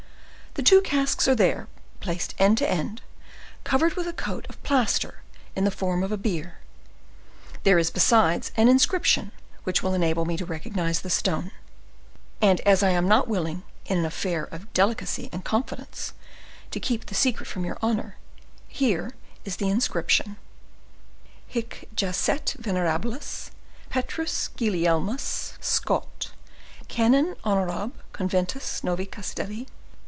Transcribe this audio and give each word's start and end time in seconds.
The 0.55 0.61
two 0.63 0.81
casks 0.81 1.29
are 1.29 1.35
there, 1.35 1.69
placed 2.01 2.35
end 2.37 2.57
to 2.57 2.69
end, 2.69 3.01
covered 3.63 3.93
with 3.93 4.05
a 4.05 4.11
coat 4.11 4.45
of 4.49 4.61
plaster 4.63 5.21
in 5.55 5.63
the 5.63 5.71
form 5.71 6.03
of 6.03 6.11
a 6.11 6.17
bier. 6.17 6.57
There 7.63 7.79
is, 7.79 7.89
besides, 7.89 8.51
an 8.57 8.67
inscription, 8.67 9.31
which 9.63 9.81
will 9.81 9.93
enable 9.93 10.25
me 10.25 10.35
to 10.35 10.45
recognize 10.45 10.99
the 11.03 11.09
stone; 11.09 11.51
and 12.41 12.59
as 12.61 12.83
I 12.83 12.89
am 12.89 13.07
not 13.07 13.29
willing, 13.29 13.63
in 13.85 13.99
an 13.99 14.05
affair 14.05 14.43
of 14.43 14.73
delicacy 14.73 15.29
and 15.31 15.45
confidence, 15.45 16.11
to 16.71 16.81
keep 16.81 17.05
the 17.05 17.15
secret 17.15 17.45
from 17.47 17.63
your 17.63 17.77
honor, 17.81 18.17
here 18.67 19.13
is 19.45 19.55
the 19.55 19.69
inscription:—'Hic 19.69 21.87
jacet 21.95 22.57
venerabilis, 22.59 23.51
Petrus 23.89 24.49
Gulielmus 24.57 25.53
Scott, 25.63 26.31
Canon 26.89 27.37
Honorab. 27.45 27.93
Conventus 28.11 28.83
Novi 28.83 29.05
Castelli. 29.05 29.67